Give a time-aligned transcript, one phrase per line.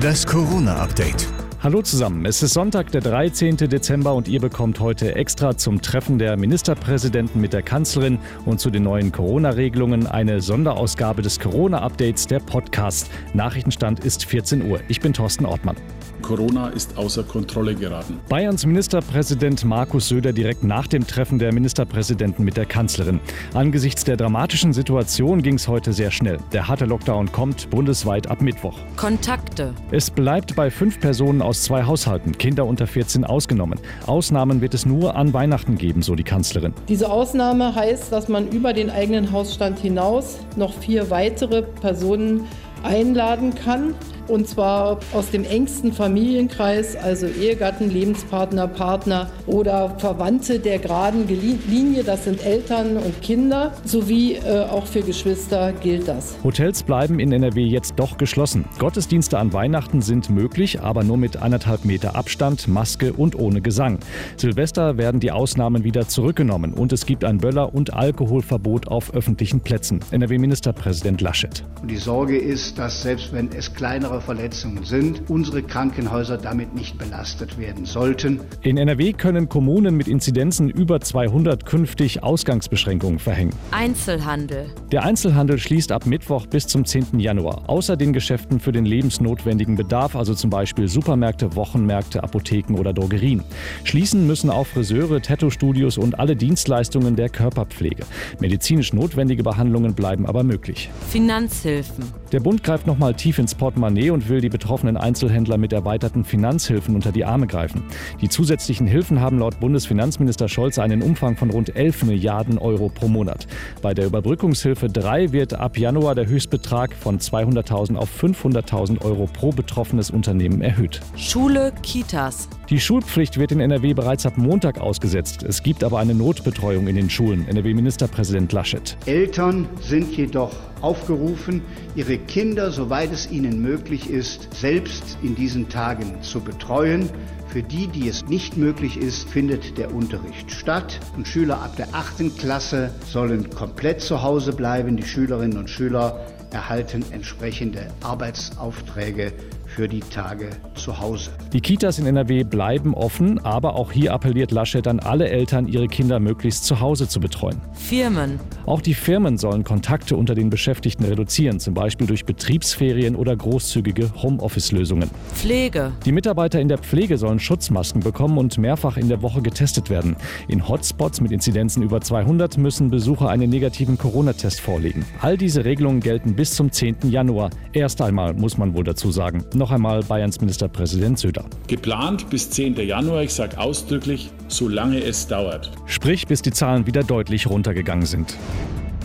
[0.00, 1.37] Das Corona-Update.
[1.60, 3.56] Hallo zusammen, es ist Sonntag, der 13.
[3.56, 8.70] Dezember und ihr bekommt heute extra zum Treffen der Ministerpräsidenten mit der Kanzlerin und zu
[8.70, 13.10] den neuen Corona-Regelungen eine Sonderausgabe des Corona-Updates der Podcast.
[13.34, 14.78] Nachrichtenstand ist 14 Uhr.
[14.86, 15.74] Ich bin Thorsten Ortmann.
[16.22, 18.20] Corona ist außer Kontrolle geraten.
[18.28, 23.20] Bayerns Ministerpräsident Markus Söder direkt nach dem Treffen der Ministerpräsidenten mit der Kanzlerin.
[23.54, 26.38] Angesichts der dramatischen Situation ging es heute sehr schnell.
[26.52, 28.78] Der harte Lockdown kommt bundesweit ab Mittwoch.
[28.96, 29.74] Kontakte.
[29.90, 33.80] Es bleibt bei fünf Personen aus zwei Haushalten, Kinder unter 14 ausgenommen.
[34.06, 36.74] Ausnahmen wird es nur an Weihnachten geben, so die Kanzlerin.
[36.88, 42.44] Diese Ausnahme heißt, dass man über den eigenen Hausstand hinaus noch vier weitere Personen
[42.82, 43.94] einladen kann.
[44.28, 52.04] Und zwar aus dem engsten Familienkreis, also Ehegatten, Lebenspartner, Partner oder Verwandte der geraden Linie.
[52.04, 56.36] Das sind Eltern und Kinder, sowie äh, auch für Geschwister gilt das.
[56.44, 58.66] Hotels bleiben in NRW jetzt doch geschlossen.
[58.78, 63.98] Gottesdienste an Weihnachten sind möglich, aber nur mit anderthalb Meter Abstand, Maske und ohne Gesang.
[64.36, 69.60] Silvester werden die Ausnahmen wieder zurückgenommen und es gibt ein Böller- und Alkoholverbot auf öffentlichen
[69.60, 70.00] Plätzen.
[70.10, 71.64] NRW-Ministerpräsident Laschet.
[71.80, 76.74] Und die Sorge ist, dass selbst wenn es kleinere schwere Verletzungen sind, unsere Krankenhäuser damit
[76.74, 78.40] nicht belastet werden sollten.
[78.62, 83.52] In NRW können Kommunen mit Inzidenzen über 200 künftig Ausgangsbeschränkungen verhängen.
[83.70, 84.66] Einzelhandel.
[84.92, 87.18] Der Einzelhandel schließt ab Mittwoch bis zum 10.
[87.18, 87.68] Januar.
[87.68, 93.42] Außer den Geschäften für den lebensnotwendigen Bedarf, also zum Beispiel Supermärkte, Wochenmärkte, Apotheken oder Drogerien.
[93.84, 98.04] Schließen müssen auch Friseure, Tattoo-Studios und alle Dienstleistungen der Körperpflege.
[98.40, 100.90] Medizinisch notwendige Behandlungen bleiben aber möglich.
[101.08, 102.04] Finanzhilfen.
[102.30, 106.94] Der Bund greift nochmal tief ins Portemonnaie und will die betroffenen Einzelhändler mit erweiterten Finanzhilfen
[106.94, 107.82] unter die Arme greifen.
[108.20, 113.08] Die zusätzlichen Hilfen haben laut Bundesfinanzminister Scholz einen Umfang von rund 11 Milliarden Euro pro
[113.08, 113.46] Monat.
[113.80, 119.50] Bei der Überbrückungshilfe 3 wird ab Januar der Höchstbetrag von 200.000 auf 500.000 Euro pro
[119.50, 121.00] betroffenes Unternehmen erhöht.
[121.16, 122.50] Schule, Kitas.
[122.68, 125.42] Die Schulpflicht wird in NRW bereits ab Montag ausgesetzt.
[125.42, 127.48] Es gibt aber eine Notbetreuung in den Schulen.
[127.48, 128.98] NRW-Ministerpräsident Laschet.
[129.06, 131.62] Eltern sind jedoch aufgerufen,
[131.96, 137.08] ihre Kinder, soweit es ihnen möglich ist, selbst in diesen Tagen zu betreuen.
[137.48, 141.94] Für die, die es nicht möglich ist, findet der Unterricht statt und Schüler ab der
[141.94, 142.36] 8.
[142.38, 144.98] Klasse sollen komplett zu Hause bleiben.
[144.98, 146.20] Die Schülerinnen und Schüler
[146.50, 149.32] erhalten entsprechende Arbeitsaufträge
[149.68, 151.30] für die Tage zu Hause.
[151.52, 155.88] Die Kitas in NRW bleiben offen, aber auch hier appelliert Laschet an alle Eltern, ihre
[155.88, 157.60] Kinder möglichst zu Hause zu betreuen.
[157.74, 158.40] Firmen.
[158.66, 164.10] Auch die Firmen sollen Kontakte unter den Beschäftigten reduzieren, zum Beispiel durch Betriebsferien oder großzügige
[164.20, 165.10] Homeoffice-Lösungen.
[165.34, 165.92] Pflege.
[166.04, 170.16] Die Mitarbeiter in der Pflege sollen Schutzmasken bekommen und mehrfach in der Woche getestet werden.
[170.48, 175.06] In Hotspots mit Inzidenzen über 200 müssen Besucher einen negativen Corona-Test vorlegen.
[175.20, 177.10] All diese Regelungen gelten bis zum 10.
[177.10, 177.50] Januar.
[177.72, 179.44] Erst einmal muss man wohl dazu sagen.
[179.54, 181.44] Noch noch einmal Bayerns Ministerpräsident Söder.
[181.66, 182.76] Geplant bis 10.
[182.76, 185.70] Januar, ich sage ausdrücklich, solange es dauert.
[185.84, 188.34] Sprich, bis die Zahlen wieder deutlich runtergegangen sind.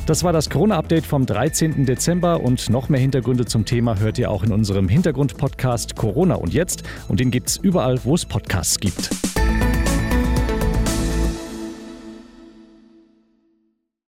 [0.06, 1.86] Das war das Corona-Update vom 13.
[1.86, 6.54] Dezember und noch mehr Hintergründe zum Thema hört ihr auch in unserem Hintergrund-Podcast Corona und
[6.54, 9.23] jetzt und den gibt es überall, wo es Podcasts gibt.